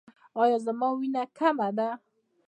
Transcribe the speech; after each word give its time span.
ایا 0.41 0.57
زما 0.65 0.87
وینه 0.99 1.23
کمه 1.37 1.69
ده؟ 1.77 1.89